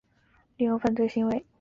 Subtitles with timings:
[0.57, 1.45] 利用犯罪行为